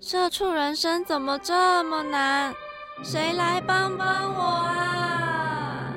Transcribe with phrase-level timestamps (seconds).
[0.00, 2.54] 社畜人生怎么这么难？
[3.02, 5.92] 谁来帮帮我啊！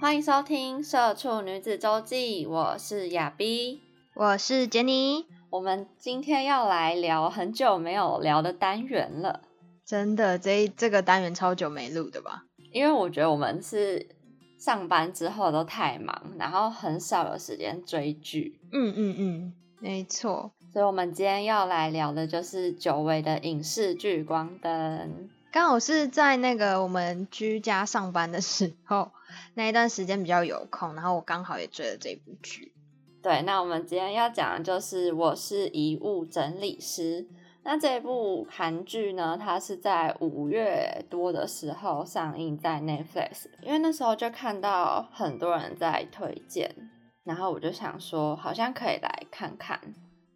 [0.00, 3.80] 欢迎收听《社畜女子周记》，我是亚碧，
[4.14, 5.26] 我是杰尼。
[5.50, 9.40] 我们今天要来聊很久没有聊的单元了。
[9.84, 12.44] 真的，这这个单元超久没录的吧？
[12.72, 14.14] 因为我觉得我们是。
[14.58, 18.58] 上班之后都太忙，然后很少有时间追剧。
[18.72, 20.52] 嗯嗯嗯，没错。
[20.72, 24.72] 所以，我们今天要来聊的就是久违的影视聚《光灯》。
[25.52, 29.10] 刚好是在那个我们居家上班的时候，
[29.54, 32.72] 那一段时间比较有空，然后我刚好也追了这部剧。
[33.22, 37.22] 对，那我们今天要讲的就是《我是遗物整理师》。
[37.68, 39.36] 那这部韩剧呢？
[39.36, 46.72] 它是在五月多的时候上映在 Netflix，因为那时候就看到很多人在推荐，
[47.24, 49.80] 然后我就想说，好像可以来看看。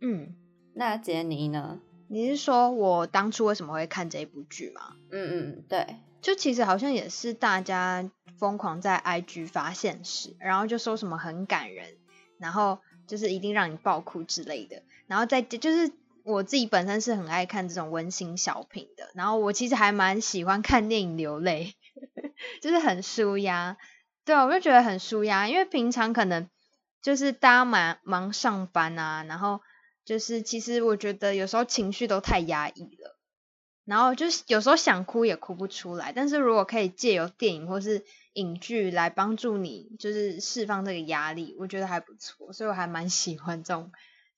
[0.00, 0.34] 嗯，
[0.74, 1.78] 那杰尼呢？
[2.08, 4.96] 你是说我当初为什么会看这部剧吗？
[5.12, 11.86] 嗯嗯，对，就其实好像也是大家疯狂在 IG 发现时，然后就说什么很感人，
[12.38, 15.92] 然后就是一定让你爆哭之类的，然后再就是。
[16.24, 21.74] 我自己本身是很爱看这种温馨小品的，然后我其实还蛮喜欢看电影流泪，
[22.62, 23.76] 就是很舒压。
[24.24, 26.48] 对啊，我就觉得很舒压，因为平常可能
[27.02, 29.60] 就是大家忙忙上班啊，然后
[30.04, 33.18] 就是其实我觉得有时候情绪都太压抑了，
[33.84, 36.12] 然后就是有时候想哭也哭不出来。
[36.12, 43.90] 但是如果可以借由电影或是影剧来帮助你，就是释放这个压力，我觉得还不错，所以我还蛮喜欢这种。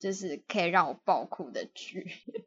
[0.03, 2.05] 就是可以让我爆哭的剧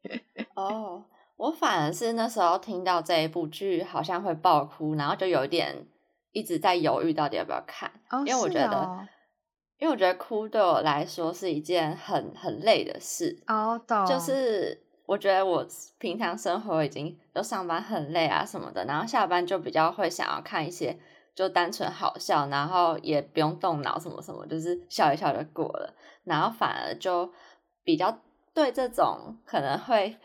[0.55, 1.03] 哦，
[1.39, 5.87] 我反而是那时候听到这一部剧好像会爆哭，然后就有点
[6.33, 7.91] 一直在犹豫到底要不要看，
[8.27, 9.09] 因为我觉得，
[9.78, 15.66] 因为我觉得哭对我来说是一件很很累的事哦，懂，就是我觉得我
[15.97, 20.99] 平常生活已经都上班很累啊什么的，然后下班就比较会想要看一些。
[21.36, 25.94] 就单纯好笑，然后也不用动脑什么什么，就是笑一笑就过了。
[26.24, 27.30] 然后反而就
[27.84, 28.19] 比较
[28.54, 30.16] 对这种可能会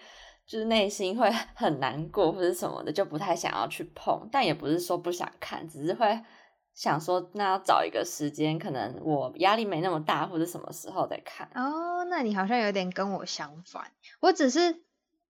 [0.47, 4.29] 就是内心会很难过或者什么的，就不太想要去碰。
[4.31, 6.17] 但也不是说不想看，只是会
[6.73, 11.49] 想说那要找一个时间，可能我压力没那么大，或者什么时候再看。
[11.53, 13.91] 哦，那你好像有点跟我相反。
[14.21, 14.81] 我只是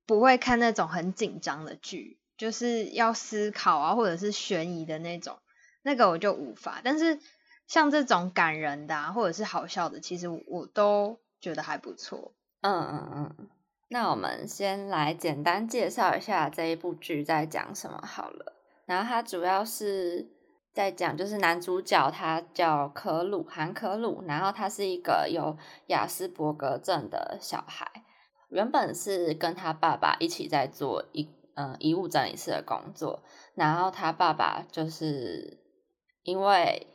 [0.05, 5.39] 不会看那种很紧张的剧，就是要思考啊，或者是悬疑的那种。
[5.83, 7.19] 那个我就无法，但是
[7.65, 12.33] 像这种感人的或者是好笑的，其实我都觉得还不错。
[12.61, 13.49] 嗯嗯嗯，
[13.87, 18.53] 那我们先来简单介绍一下这一部剧在讲什么好了。
[18.85, 20.27] 然后它主要是
[20.71, 28.03] 在讲，就是男主角他叫可鲁韩可鲁，然后他是一个有雅斯伯格症的小孩，
[28.49, 33.23] 原本是跟他爸爸一起在做一嗯遗物整理师的工作，
[33.55, 35.60] 然后他爸爸就是。
[36.23, 36.87] 因为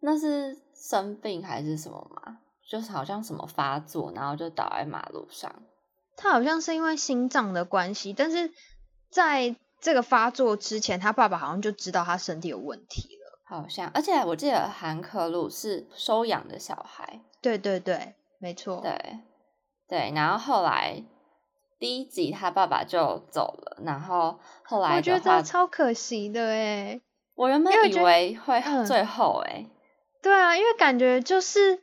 [0.00, 2.38] 那是生病还是什么嘛？
[2.68, 5.62] 就是好像什么发作，然后就倒在马路上。
[6.16, 8.52] 他好像是因为心脏的关系，但是
[9.10, 13.40] 在这个发作之前，他爸爸好像就知道他身体有问题了。
[13.44, 17.20] 好像，而且我记得韩可鲁是收养的小孩。
[17.40, 18.80] 对对对，没错。
[18.80, 19.18] 对
[19.88, 21.04] 对，然后后来
[21.78, 27.00] 第一集他爸爸就走了，然后后来我觉得超可惜的哎。
[27.34, 29.66] 我原本以为会最后哎，
[30.22, 31.80] 对啊，因为感觉就是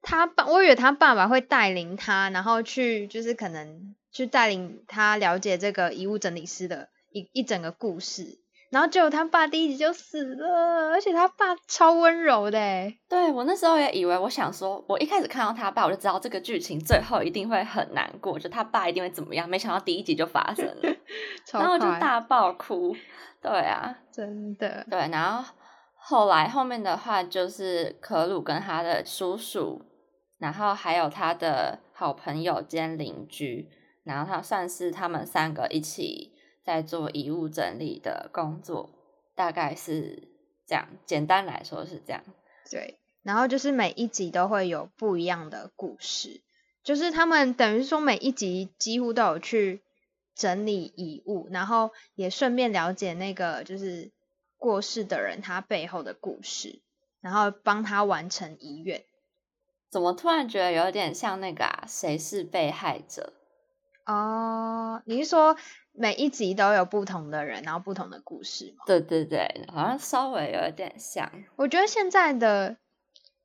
[0.00, 8.38] 他爸，我以为他爸爸会带领他，然后去就是可能去带领他了解这个遗物整理师的一一整个故事，
[8.72, 20.96] 然后结果他爸第一集就死了，而且他爸超温柔的哎，对我那时候也以为，我想说，我一开始看到他爸，我就知道这个剧情最后一定会很难过，就他爸一定会怎么样，没想到第一集就发生了，
[21.52, 22.96] 然后就大爆哭。
[23.42, 24.86] 对啊，真的。
[24.88, 25.44] 对，然后
[25.94, 29.82] 后来后面的话就是可鲁跟他的叔叔，
[30.38, 33.68] 然后还有他的好朋友兼邻居，
[34.04, 36.32] 然后他算是他们三个一起
[36.64, 38.90] 在做遗物整理的工作，
[39.34, 40.28] 大概是
[40.66, 40.88] 这样。
[41.06, 42.22] 简单来说是这样。
[42.70, 46.42] 对，然后就是每一集都会有不一样的故事，
[46.82, 49.82] 就是他们等于说每一集几乎都有去
[50.34, 54.12] 整理遗物，然后也顺便了解那个就是
[54.56, 56.80] 过世的人他背后的故事，
[57.20, 59.04] 然后帮他完成遗愿。
[59.90, 61.84] 怎么突然觉得有点像那个啊？
[61.86, 63.34] 谁是被害者？
[64.06, 65.56] 哦，你是说
[65.92, 68.84] 每一集都有不同的人，然后不同的故事吗？
[68.86, 71.30] 对对对，好像稍微有点像。
[71.56, 72.76] 我觉得现在的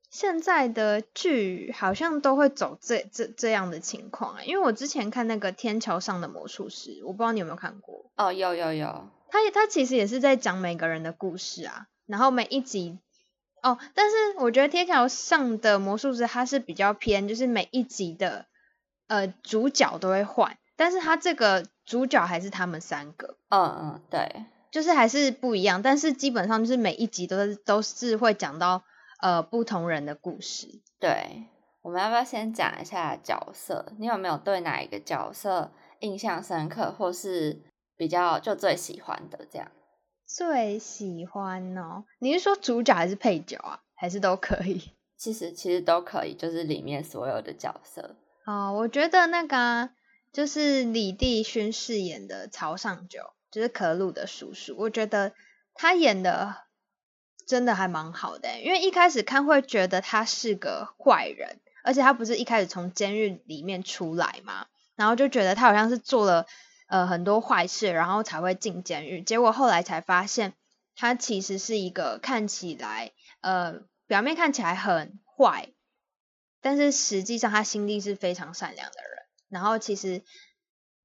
[0.09, 8.09] 现在的剧好像都会走这这这样的情况啊，因为我之前看那个《天桥上的魔术师》，我不知道你有没有看过。
[8.15, 12.99] 哦，有有有，他他其实也是在讲每个人的故事啊，然后每一集。
[13.63, 18.45] 哦，但是我觉得天桥上的魔术师他是比较偏，就是每一集的
[19.07, 28.84] 呃主角都会换，但是他这个主角还是他们三个，嗯嗯，对，就是还是不一样，但是基本上就是每一集都是都是会讲到
[29.22, 30.68] 呃不同人的故事。
[31.00, 31.45] 对，
[31.81, 33.94] 我们要不要先讲一下角色？
[33.98, 37.62] 你有没有对哪一个角色印象深刻，或是
[37.95, 39.72] 比较就最喜欢的这样？
[40.28, 42.04] 最喜欢哦？
[42.19, 43.80] 你是说主角还是配角啊？
[43.95, 44.92] 还是都可以？
[45.16, 48.18] 其实其实都可以，就是里面所有的角色。
[48.45, 49.90] 哦，我觉得那个
[50.31, 55.33] 就是李帝勋饰演的曹尚九，就是可鲁的叔叔，我觉得
[55.74, 56.56] 他演的
[57.45, 58.59] 真的还蛮好的。
[58.62, 66.45] 因为一开始看会觉得他是个坏人，而且他不是一开始从监狱里面出来嘛，然后就觉得他好像是做了。
[66.89, 69.21] 呃，很多坏事，然后才会进监狱。
[69.21, 70.53] 结果后来才发现，
[70.95, 75.73] 他其实是一个看起来，呃，表面看起来很坏，
[76.62, 79.17] 但是实际上他心地是非常善良的人。
[79.49, 80.21] 然后其实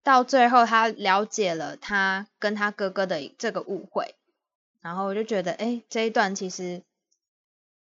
[0.03, 4.15] 到最后，他了解了他跟他哥哥的这个误会，
[4.81, 6.83] 然后我就觉得，哎，这一段其实，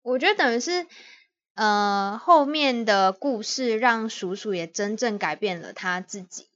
[0.03, 0.87] 我觉得等于是，
[1.55, 6.47] 呃，后面的故事让叔叔也真正改变了他自己。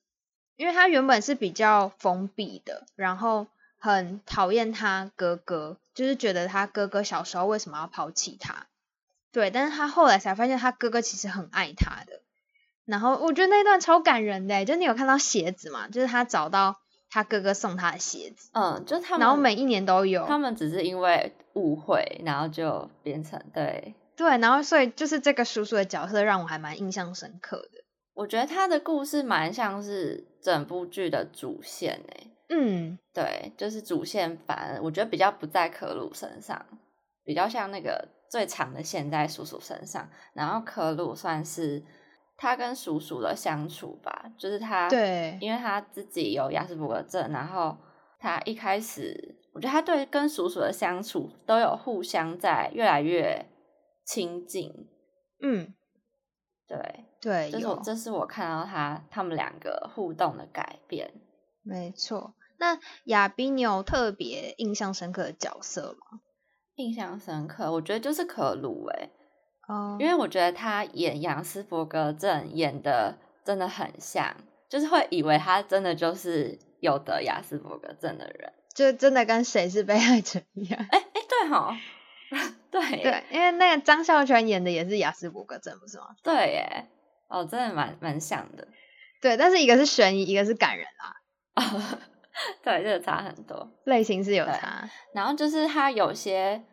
[0.56, 8.68] 因为他原本是比较封闭的，然后很讨厌他哥哥，就是觉得他哥哥小时候为什么要抛弃他？
[9.32, 12.20] 对，但是他后来才发现他哥哥其实很爱他的。
[12.86, 15.88] 然后我觉得那段超感人的，就你有看到鞋子嘛？
[15.88, 16.76] 就是他找到
[17.10, 20.26] 他哥哥送他的鞋子，嗯，就他们，然后每一年都有。
[20.26, 27.84] 他们只是因为误会，然后就变成对对，然后所以就是这个叔叔的角色让我还蛮印象深刻的。
[28.14, 36.64] 我觉得他的故事蛮像是整部剧的主线诶，嗯，对，就是主线，反而我觉得比较不在可鲁身上，
[37.24, 41.82] 比较像那个最长的线在叔叔身上，然后可鲁算是
[42.36, 47.76] 他跟叔叔的相处吧，就是他，对，因为他自己有亚斯伯格症，然后
[48.18, 53.46] 他一开始，我觉得他对跟叔叔的相处都有互相在越来越
[54.04, 54.88] 亲近，
[55.40, 55.74] 嗯。
[56.66, 61.12] 对对，这是我这是我看到他他们两个互动的改变。
[61.62, 66.20] 没错，那亚斌，你有特别印象深刻的角色吗？
[66.76, 69.10] 印象深刻，我觉得就是可鲁诶，
[69.68, 74.36] 哦，因为我觉得他演杨斯伯格症演的真的很像，
[74.68, 80.86] 就是会以为他真的就是有得亚斯伯格症的人，就真的跟谁是被害者一样。
[80.90, 81.76] 哎哎，对哈。
[82.70, 86.06] 对对，因为那个张孝全演的也是雅斯伯格症，不是吗？
[86.24, 86.86] 对耶，
[87.28, 88.66] 哦，真的蛮蛮像的。
[89.20, 91.14] 对，但是一个是悬疑，一个是感人啊。
[92.64, 94.90] 对，这个差很多，类型是有差。
[95.12, 96.64] 然后就是他有些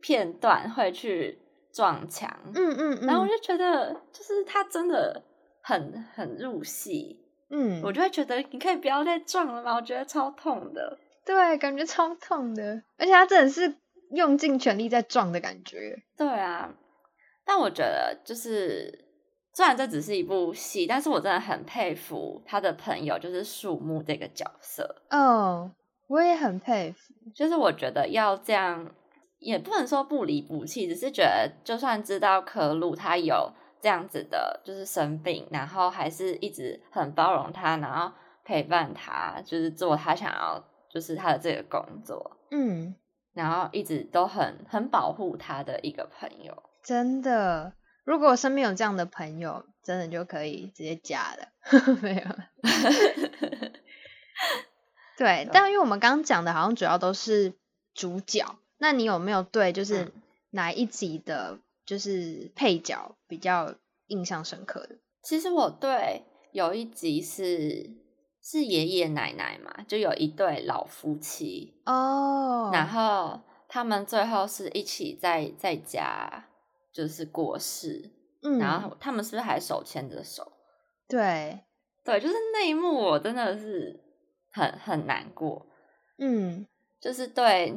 [0.00, 1.38] 片段会去
[1.74, 5.22] 撞墙，嗯嗯嗯，然后我就觉得，就是他真的
[5.60, 9.74] 很很入戏，嗯，我就会觉得你可以不要再撞了吗？
[9.74, 13.74] 我觉得超痛的，对，感觉超痛的，而且他真的是。
[14.10, 16.00] 用尽全力在撞的感觉。
[16.16, 16.72] 对啊，
[17.44, 19.06] 但我觉得就是，
[19.52, 25.02] 虽然这只是一部戏，但是我真的很佩服他的朋友，就是树木这个角色。
[25.10, 25.72] 哦，
[26.06, 27.12] 我也很佩服。
[27.34, 28.88] 就是我觉得要这样，
[29.44, 38.12] 也不能说不离不弃，只是觉得就算知道可鲁他有这样子的，就是生病，然后还是一直很包容他，然后
[38.44, 42.38] 陪伴他，就是做他想要，就是他的这个工作。
[42.50, 42.96] 嗯。
[43.34, 47.72] 然后一直都很很保护他的一个朋友，真的。
[48.04, 51.48] 如果我身边有这样的朋友，真的就可以直接加了。
[52.00, 52.22] 没有。
[55.18, 57.54] 对，但因为我们刚刚讲的，好像主要都是
[57.92, 58.44] 主角。
[58.78, 60.12] 那你有没有对就是
[60.50, 63.74] 哪一集的，就是配角比较
[64.06, 64.96] 印象深刻的？
[65.22, 68.02] 其实我对有一集是。
[68.46, 76.44] 是爷爷奶奶嘛，就有一对老夫妻哦，然后他们最后是一起在在家，
[76.92, 78.10] 就是过世，
[78.42, 80.52] 嗯，然后他们是不是还手牵着手？
[81.08, 81.58] 对，
[82.04, 83.98] 对，就是那一幕，我真的是
[84.52, 85.64] 很很难过，
[86.18, 86.66] 嗯，
[87.00, 87.74] 就是对，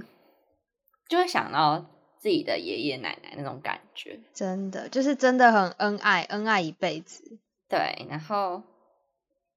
[1.07, 1.85] 就会想到
[2.17, 4.19] 自己的爷爷奶奶那种感觉。
[4.33, 7.39] 真的就是真的很恩爱，恩爱一辈子。
[7.69, 8.63] 对，然后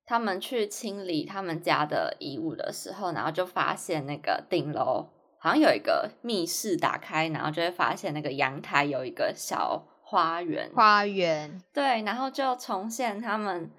[0.04, 13.70] 他们去清理他们家的遗物的时候，然后就发现那个顶楼好像有一个密室，打开然后就会发现那个阳台有一个小花园，花园，对，然后就重现他们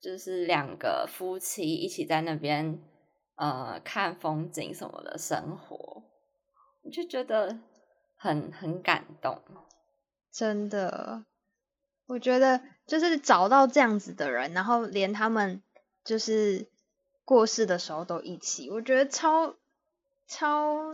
[0.00, 2.80] 就是两个夫妻一起在那边
[3.34, 6.02] 呃看风景什么的生活，我
[6.90, 7.58] 就觉得
[8.16, 9.40] 很很感动。
[10.30, 11.24] 真的，
[12.06, 15.62] 我觉得就是找到这样子的人，然后连他们
[16.04, 16.68] 就是
[17.24, 19.54] 过世的时候都一起，我觉得超
[20.26, 20.92] 超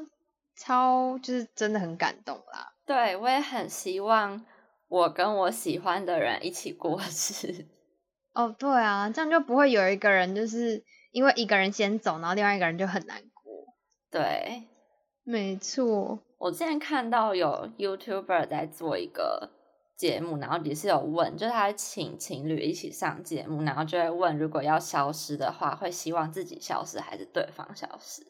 [0.56, 2.74] 超就是真的很感动啦。
[2.84, 4.44] 对我也很希望
[4.88, 7.66] 我跟我喜欢的人一起过世。
[8.34, 13.74] 哦，对啊，这样就不会有一个人就是因为一个人先走，然后另外一个人就很难过。
[14.10, 14.68] 对
[15.30, 19.50] 没错，我之前看到有 YouTuber 在做一个
[19.94, 28.22] 节目，然后也是有问，就是他请情侣一起上节目，然后就会问，如果要消失的话，会希望自己消失还是对方消失？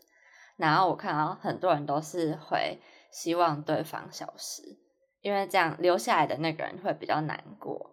[0.57, 2.81] 然后我看到很多人都是会
[3.13, 4.77] 希望对方消失，
[5.21, 7.93] 因为这样留下来的那个人会比较难过。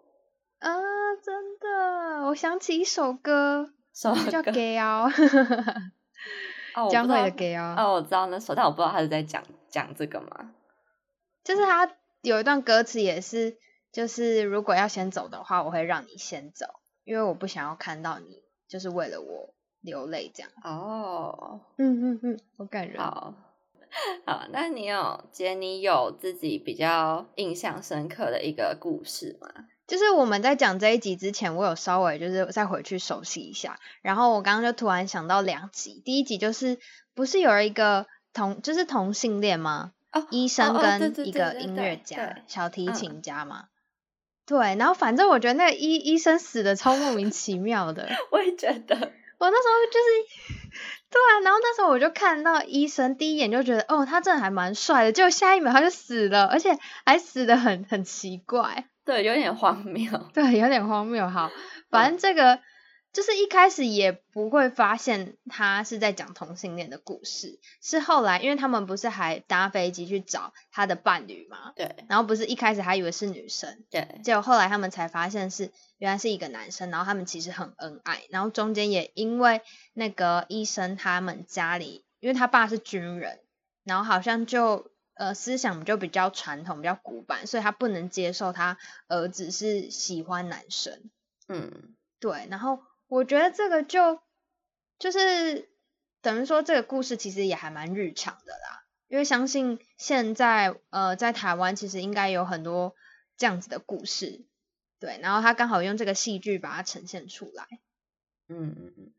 [0.58, 0.72] 啊，
[1.24, 4.80] 真的，我想起一首歌，什么叫歌《Gay
[6.76, 7.76] 哦》，哦，我江蕙的不知道《Gay 哦》。
[7.84, 10.54] 哦，我知道那首，但我不知道他是在讲讲这个吗？
[11.44, 11.92] 就是他
[12.22, 13.58] 有一段歌词也是，
[13.92, 16.66] 就是如果要先走的话，我会让你先走，
[17.04, 20.52] 因为我不想要看到你就是为了我流泪这样。
[20.64, 22.98] 哦，嗯嗯嗯，好感人。
[22.98, 23.36] 好，
[24.26, 29.48] 好，那你有姐，你有自己比较印象深刻的一个故事吗？
[29.88, 36.80] 就是我们在讲这一集之前，我有稍微就是再回去熟悉一下，然后我刚刚就突然想到两集，第一集就是
[37.14, 39.92] 不是有一个同就是同性恋吗？
[40.12, 43.66] 哦，医生跟一个音乐家、小提嗯琴家嘛。
[44.46, 60.12] 对，然后反正我觉得那个医医生死的超莫名其妙的， 我也觉得，我那时候就是，对啊，然后那时候我就看到医生，第一眼就觉得，哦，他真的还蛮帅的，结果下一秒他就死了，而且还死的很很奇怪，对，有点荒谬。
[60.34, 61.28] 对，有点荒谬。
[61.30, 61.52] 好，
[61.90, 62.60] 反正这个
[63.14, 79.62] 就是一开始也不会发现他是在讲同性恋的故事，是后来因为他们不是还搭飞机去找他的伴侣嘛，对然后不是一开始还以为是女生，对，结果后来他们才发现是原来是一个男生，然后他们其实很恩爱，然后中间也因为
[79.94, 83.40] 那个医生他们家里，因为他爸是军人，
[83.86, 91.10] 然后好像就呃思想就比较传统，比较古板，所以他不能接受他儿子是喜欢男生，
[91.48, 94.20] 嗯，对，然后我觉得这个就
[95.00, 95.70] 就是
[96.22, 102.96] 等于说这个故事其实也还蛮日常的啦，因为相信现在呃在台湾其实应该有很多
[103.38, 104.46] 这样子的故事，
[105.00, 107.68] 对，然后他刚好用这个戏剧把它呈现出来，
[108.48, 109.12] 嗯嗯嗯，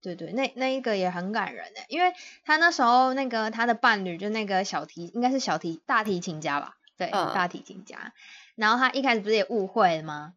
[0.00, 2.12] 对对，那那一个也很感人诶，因为
[2.44, 8.12] 他那时候那个他的伴侣就那个小提应该是小提大提琴家吧，对，嗯大提琴家，
[8.54, 10.34] 然后他一开始不是也误会了吗？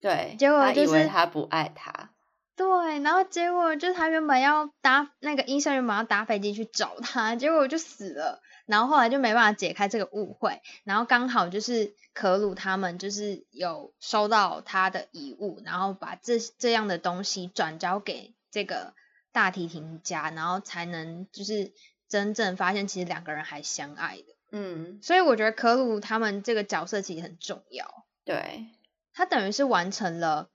[0.00, 2.10] 对，结果就是为他不爱他，
[2.54, 8.40] 对，然后结果就是他原本要搭那个医生原本要搭飞机去找他，结果就死了。
[8.66, 18.94] 然后后来就没办法解开这个误会，然后刚好就是可鲁他们就是有收到他的遗物，然后把这这样的东西转交给这个
[19.32, 21.72] 大提琴家，然后才能就是
[22.08, 24.24] 真正发现其实两个人还相爱的。
[24.52, 28.06] 嗯，所以我觉得可鲁他们这个角色其实很重要。
[28.24, 28.66] 对，
[29.12, 30.50] 他等于是完成了，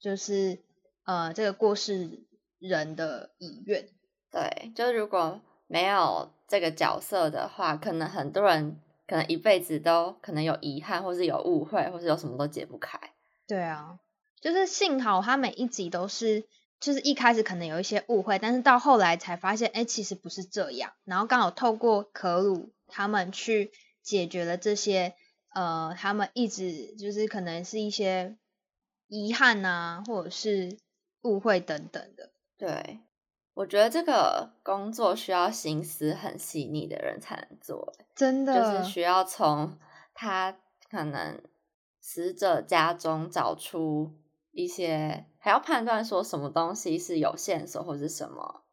[0.00, 0.62] 就是
[1.04, 2.26] 呃这个过世
[2.58, 3.88] 人的遗愿。
[4.30, 12.98] 对，就如果没有这个角色的话，可能很多人可能一辈子都可能有遗憾，或是有误会，或是有什么都解不开。
[13.46, 13.98] 对啊，
[14.40, 16.46] 就是幸好他每一集都是，
[16.80, 20.92] 就是一开始可能有一些误会，但是到后来才发现，哎，其实不是这样。
[21.04, 25.14] 然后刚好透过可鲁他们去解决了这些，
[25.54, 28.36] 呃，他们一直就是可能是一些
[29.08, 30.78] 遗憾啊，或者是
[31.22, 32.30] 误会等等的。
[32.56, 33.00] 对，
[33.54, 39.76] 我觉得这个工作需要心思很细腻的人才能做，真的，就是需要从
[40.14, 40.56] 他
[40.88, 41.40] 可能
[42.00, 44.12] 死者家中找出
[44.52, 48.64] 一些，还要判断说什么东西是有线索或是什么。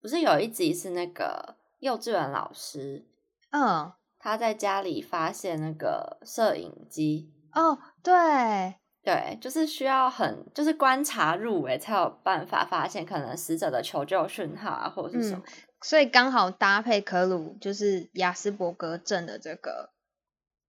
[0.00, 3.04] 不是有一集是那个幼稚园老师，
[3.50, 15.44] 嗯，他在家里发现那个摄影机，哦，对，对，就是需要很就是观察入围才有办法发现可能死者的求救讯号啊，或者是什嗯么。
[15.82, 19.90] 所以刚好搭配可鲁就是雅斯伯格症的这个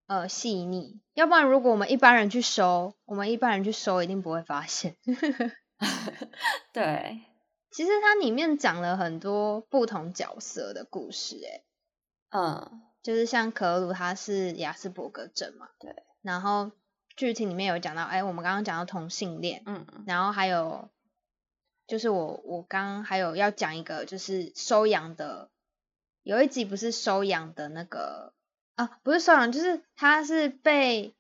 [0.07, 4.95] 呃细腻，要不然如果我们一般人去收，我们一般人去收一定不会发现。
[6.73, 7.21] 对，
[7.71, 11.63] 其实它里面讲了很多不同角色的故事，诶，
[12.29, 16.71] 嗯，就是像可鲁他是雅斯伯格症嘛，对，然后
[17.15, 20.89] 剧情里面有讲到，哎，我们刚刚讲到同性恋，嗯，然后还有
[21.85, 25.49] 就是我我刚还有要讲一个就是收养的，
[26.23, 28.33] 有一集不是收养的那个
[28.77, 31.13] 啊，不是收养，就是他是被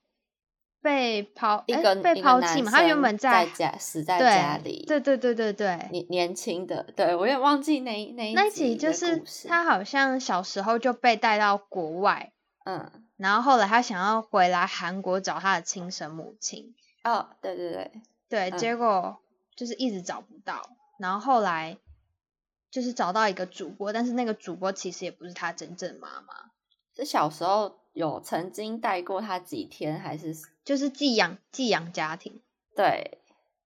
[0.79, 12.31] 被抛一个诶被抛弃嘛，他原本在家死在家里，对对对对对，年年轻的，对我也忘记那一那一那一集就是他好像小时候就被带到国外，
[12.63, 17.91] 嗯，然后后来他想要回来韩国找他的亲生母亲，哦，对对对，
[18.29, 19.17] 对，嗯结果
[19.55, 21.77] 就是一直找不到，然后后来
[22.69, 26.51] 就是找到一个主播，但是那个主播其实也不是他真正妈妈，
[26.97, 30.35] 是小时候有曾经带过他几天，还是
[30.65, 32.41] 就是寄养寄养家庭。
[32.75, 33.19] 对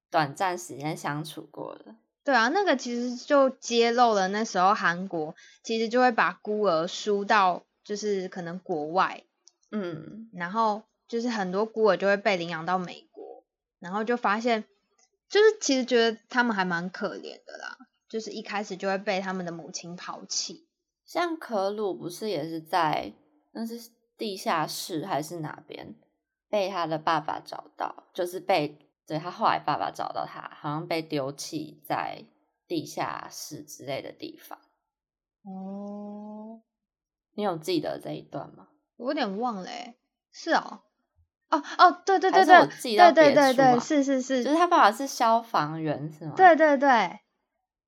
[0.10, 9.24] 短暂时间相处过的，对啊，那个其实就揭露了那时候韩国其实就会把孤儿输到就是可能国外，
[9.72, 13.44] 嗯，然后就是很多孤儿就会被领养到美国，
[13.80, 14.66] 然后就发现，
[15.30, 20.68] 就是其实觉得他们还蛮可怜的啦，就是一开始就会被他们的母亲抛弃。
[21.12, 23.12] 像可鲁不是也是在
[23.52, 25.94] 那是地下室还是哪边
[26.48, 32.24] 被他的爸爸找到，就是被对他后来爸爸找到他，好像被丢弃在
[32.66, 34.58] 地下室之类的地方。
[35.44, 36.62] 哦，
[37.34, 38.70] 你有记得这一段吗？
[38.96, 39.98] 我有点忘了诶，
[40.32, 40.84] 是哦，
[41.50, 47.20] 哦哦，对对还对对是我记到对对对对，别处啊是是是，就是他爸爸是消防员是吗？，对对对，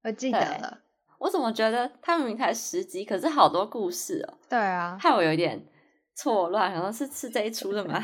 [0.04, 0.82] 我记得了，
[1.24, 5.66] 我怎么觉得他明明才十集，可是好多故事哦，对啊，害我有一点
[6.14, 8.04] 错乱，好像是是这一出的吗？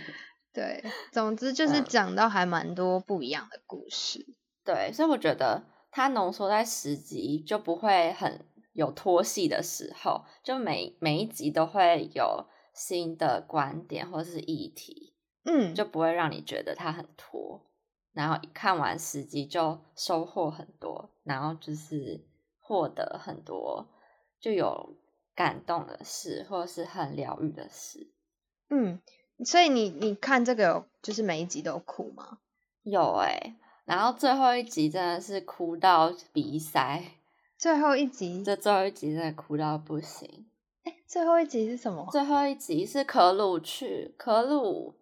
[0.52, 4.34] 对，总之就 是嗯讲到还蛮多不一样的故事。
[4.66, 15.14] 对，所以我觉得它浓缩在十集就不会很有拖戏的时候，就每每一集都会有新的观点或是议题，
[15.46, 17.64] 嗯，就不会让你觉得它很拖。
[18.12, 22.26] 然后看完十集就收获很多，然后就是
[22.68, 23.88] 获得很多
[24.38, 24.94] 就有
[25.34, 28.12] 感动的事，或者是很疗愈的事。
[28.68, 29.00] 嗯，
[29.42, 32.40] 所以你你看这个有就是每一集都有哭吗？
[32.82, 37.02] 有诶、然后最后一集真的是哭到鼻塞，
[37.56, 40.50] 最后一集，这最后一集真的哭到不行。
[40.84, 42.06] 哎最后一集是什么？
[42.12, 44.94] 最后一集是可鲁去可鲁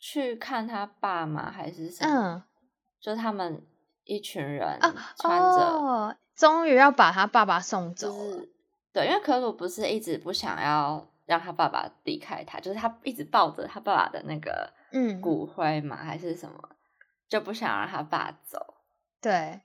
[0.00, 2.12] 去看他爸妈还是什么？
[2.12, 2.42] 嗯，
[3.00, 3.64] 就他们
[4.02, 8.14] 一群人啊穿着，哦，终于要把他爸爸送走了。
[8.14, 8.48] 就是
[8.92, 16.70] 对，因为可鲁不是一直不想要让他爸爸离开他，就是他一直抱着他爸爸的那个嗯骨灰嘛，还是什么，
[17.28, 18.74] 就不想让他爸走。
[19.20, 19.60] 对，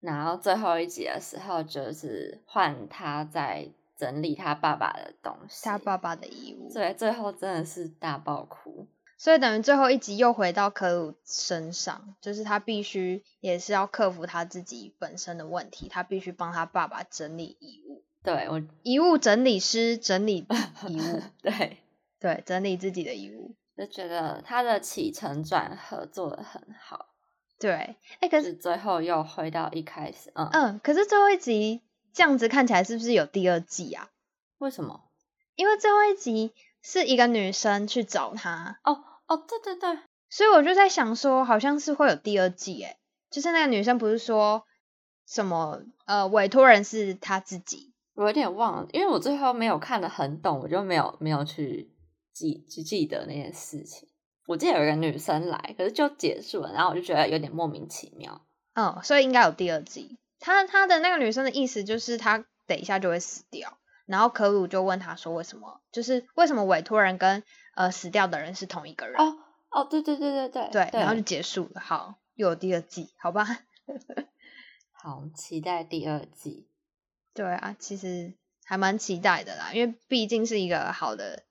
[0.00, 5.64] 然后最后一集的时候，就是换他在整理他爸爸的东西。
[5.64, 6.72] 他爸爸的衣物。
[6.72, 8.88] 对，最后真的是大爆哭。
[9.22, 20.44] 所以等于最后一集又回到可鲁身上，就是他必须也是要克服他自己本身的问题，他必须帮他爸爸整理遗物，对我，遗物整理师整理
[20.88, 21.78] 遗物， 对，
[22.18, 23.54] 对，整理自己的遗物。
[23.76, 27.06] 就觉得他的起承转合做的很好，
[27.60, 31.80] 对，哎，可是是最后又回到一开始，嗯，嗯，可是最后一集
[32.12, 34.10] 这样子看起来是不是有第二季啊？
[34.58, 35.04] 为什么？
[35.54, 42.98] 因为最后一集是一个女生去找他，哦哦，对对对，所以我就在想说，好像是会有第二季，诶，
[43.30, 44.64] 就是那个女生不是说
[45.26, 51.90] 什么呃委托人是她自己，我有点忘了，因为我最后没有看得很懂，我就没有没有去
[52.34, 54.06] 记去记得那件事情。
[54.46, 58.44] 我记得有一个女生来，可是就结束了，然后我就觉得有点莫名其妙。
[58.74, 60.18] 嗯，所以应该有第二季。
[60.40, 67.42] 她她的那个女生的意思就是她等一下就会死掉，然后可鲁就问她说为什么，就是为什么委托人跟
[67.74, 69.16] 呃死掉的人是同一个人？
[69.20, 69.38] 哦
[69.70, 71.80] 哦，对对对对对对，然后就结束了。
[71.80, 73.46] 好，又有第二季，好吧？
[74.92, 76.68] 好期待第二季。
[77.34, 81.44] 对啊，其实还蛮期待的啦，因为毕竟是一个好的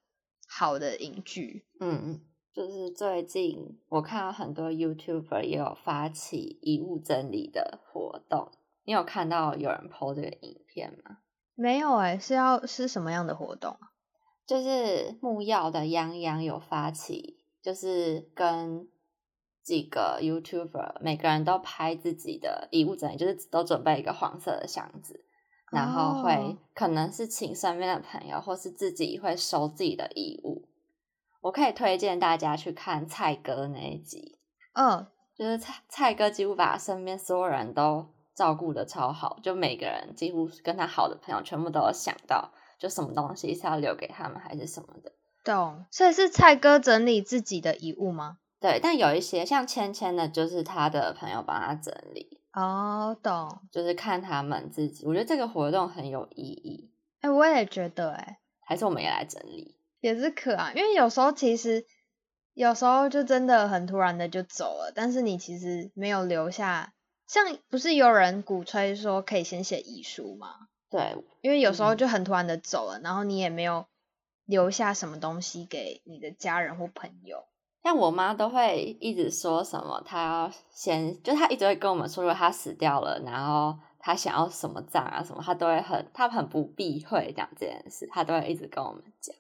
[0.48, 1.66] 好的影剧。
[1.80, 2.22] 嗯，
[2.54, 8.52] 就是最近我看到很多 YouTuber 也有发起遗物整理的活动，
[8.84, 11.18] 你有看到有人 PO 这个影片吗？
[11.56, 13.91] 没有哎、是要是什么样的活动啊？
[14.46, 18.88] 就是木曜的泱泱有发起，就是跟
[19.64, 25.24] 几个 YouTuber 每个人都拍自己的遗物整理，就是都准备一个黄色的箱子，
[25.72, 30.68] 然后会哦可能是请身边的朋友，或是自己会收自己的遗物。
[31.42, 34.40] 我可以推荐大家去看蔡哥那一集，
[34.74, 42.52] 嗯，就是蔡蔡哥几乎把身边所有人都照顾的超好，就每个人几乎跟他好的朋友全部都有想到，
[42.82, 45.12] 就什么东西是要留给他们还是什么的。
[45.44, 45.86] 懂。
[45.92, 48.40] 所以是蔡哥整理自己的遗物吗？
[48.60, 53.60] 对，但有一些像芊芊的，就是他的朋友帮他整理，哦，懂。
[53.72, 55.06] 就是看他们自己。
[55.06, 56.92] 我觉得这个活动很有意义，
[57.22, 59.78] 哎、我也觉得、哎，还是我们也来整理。
[60.00, 61.86] 也是可啊，因为有时候其实
[62.56, 66.94] 有时候就真的很突然的就走了，但是你其实没有留下，
[67.28, 70.48] 像不是有人鼓吹说可以先写遗书吗？
[70.92, 73.86] 对，因为有时候嗯就很突然的走了，然后你也没有
[74.46, 77.46] 留下什么东西给你的家人或朋友。
[77.82, 89.36] 像我妈都会一直说什么，她要先，就她一直会跟我们说，如果她死掉了，然后她想要什么葬啊什么，她都会很，她很不避讳讲这件事，她都会一直跟我们讲。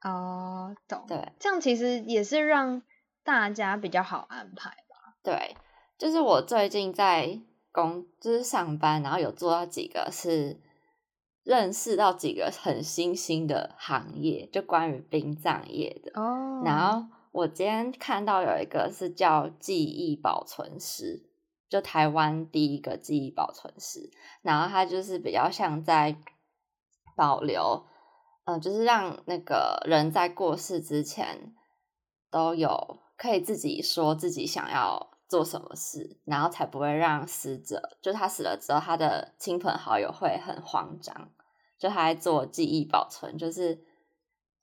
[0.00, 1.04] 哦，懂。
[1.08, 2.80] 对这样其实也是让
[3.22, 5.16] 大家比较好安排吧。
[5.22, 5.56] 对，
[5.98, 7.38] 就是我最近在
[7.70, 10.58] 工，就是上班，然后有做到几个是
[11.48, 16.12] 认识到几个很新兴的行业，就关于殡葬业的。
[16.20, 21.22] 哦，然后我今天看到有一个是叫记忆保存师，
[21.66, 24.10] 就台湾第一个记忆保存师，
[24.42, 26.18] 然后他就是比较像在
[27.16, 27.86] 保留，
[28.44, 31.54] 呃，就是让那个人在过世之前
[32.30, 41.30] 都有可以自己说自己想要做什么事，然后才不会让死者，就他死了之后，他的亲朋好友会很慌张。
[41.78, 43.84] 就他在做记忆保存，就是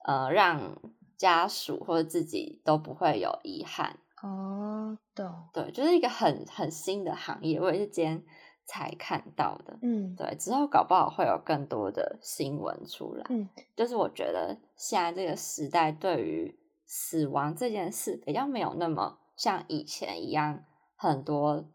[0.06, 0.78] 呃让
[1.18, 3.98] 家属或者自己都不会有遗憾。
[4.22, 5.50] 哦，懂。
[5.54, 8.24] 对，就是一个很很新的行业，我也是今天
[8.66, 9.78] 才看到的。
[9.82, 13.26] 嗯对，之后搞不好会有更多的新闻出来。
[13.30, 20.64] 嗯，就是我觉得现在这个时代对于死亡这件事比较没有那么像以前一样
[20.96, 21.70] 很多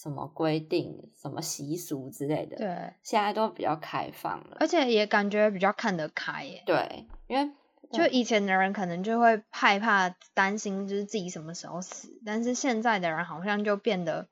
[0.00, 4.56] 什么规定、什么习俗之类的，对，现在都比较开放了。
[4.58, 6.62] 而且也感觉比较看得开耶。
[6.64, 7.52] 对，因为
[7.92, 14.28] 就以前的人可能就会害怕、担心，就是自己什么时候死，但是现在的人好像就变得，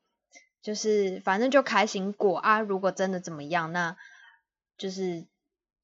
[0.63, 2.61] 就是反正就开心过啊。
[2.61, 3.95] 如果真的怎么样，那
[4.79, 5.27] 就是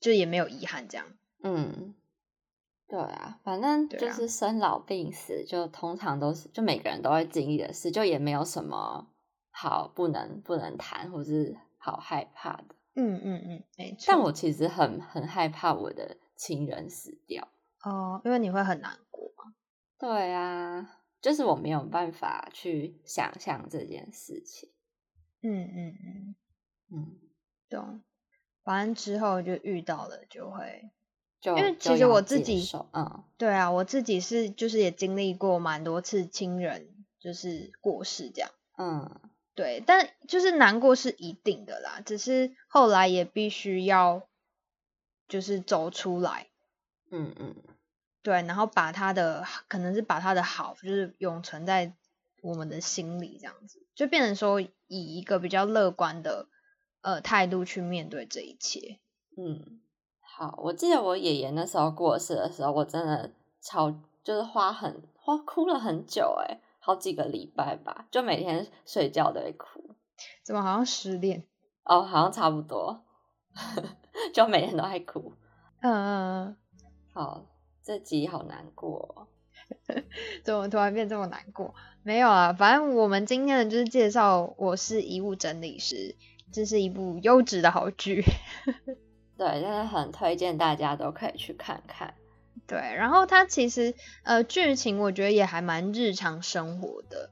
[0.01, 1.07] 就也没有遗憾这样。
[1.43, 1.95] 嗯，
[2.89, 9.09] 对啊，反正就是生老病死，就通常都是就每个人都会经历的事，就也没有什么
[9.57, 12.75] 好不能不能谈，或是好害怕的。
[12.97, 14.05] 嗯嗯嗯，没错。
[14.09, 17.47] 但我其实很很害怕我的亲人死掉。
[17.85, 19.55] 哦，因为你会很难过嘛。
[19.97, 24.71] 对啊，就是我没有办法去想象这件事情。
[25.43, 26.35] 嗯嗯嗯，
[26.91, 27.17] 嗯，
[27.69, 28.03] 懂。
[28.65, 30.91] 反正之后就遇到了就会，
[31.41, 36.89] 就因为其实我自己受嗯对啊，我自己是就是也经历过蛮多次亲人
[37.19, 38.51] 就是过世这样。
[38.77, 39.21] 嗯
[39.55, 44.27] 对，但就是难过是一定的啦，只是后来也必须要
[45.29, 46.49] 就是走出来，
[47.11, 47.55] 嗯嗯，
[48.23, 51.93] 对，然后把他的可能是把他的好就是永存在
[52.43, 56.49] 我们的心里，这样子就变成说以一个比较乐观的
[57.03, 58.99] 呃态度去面对这一切。
[59.37, 59.81] 嗯，
[60.21, 69.97] 好，我记得我爷爷那时候过世的时候，我真的超就是花很花哭了很久，诶好几个礼拜吧，就每天睡觉都会哭。
[70.43, 71.45] 怎么好像失恋？
[71.83, 73.03] 哦，好像差不多，
[74.35, 75.33] 就每天都在哭。
[75.81, 76.57] 嗯嗯嗯，
[77.15, 77.47] 好，
[77.83, 79.29] 这集好难过哦。
[80.45, 81.75] 怎么突然变这么难过？
[82.03, 86.17] 没有啊，反正我们今天的就是介绍我是遗物整理师，
[86.53, 88.23] 这是一部优质的好剧。
[89.39, 92.15] 对，真的很推荐大家都可以去看看。
[92.67, 97.31] 对，然后它其实呃剧情我觉得也还蛮日常生活的，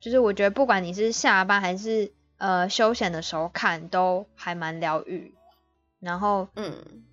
[0.00, 5.34] 就是我觉得不管你是下班还是呃休闲的时候看，都还蛮疗愈。
[6.00, 7.04] 然后嗯，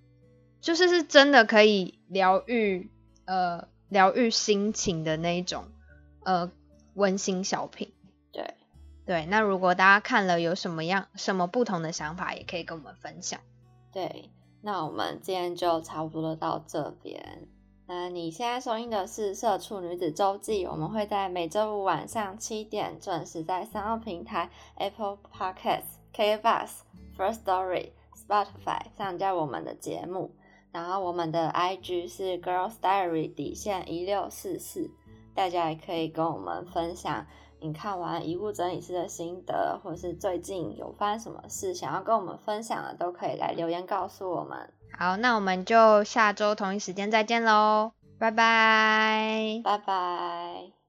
[0.60, 2.90] 就是是真的可以疗愈
[3.24, 5.66] 呃疗愈心情的那一种
[6.24, 6.50] 呃
[6.94, 7.92] 温馨小品。
[8.32, 8.54] 对，
[9.06, 13.38] 对，那如果大家看了有什么样什么不同的想法，也可以跟我们分享。
[13.92, 14.30] 对，
[14.62, 17.48] 那我们今天就差不多到这边。
[17.86, 26.84] 那你现在收听的是《社畜女子周记》，我们会在每周五晚上七点准时在三奥平台、Apple Podcasts、k b u s、
[27.16, 30.30] First Story、Spotify 上架我们的节目。
[30.70, 34.88] 然后我们的 IG 是 Girls Diary 底线一六四四，
[35.34, 37.26] 大家也可以跟我们分享
[37.60, 44.72] 你看完《遗物整理师》的心得，或是最近有发生什么事想要跟我们分享的，都可以来留言告诉我们。
[44.98, 49.60] 好，那我们就下周同一时间再见喽，拜拜。
[49.62, 50.79] 拜拜。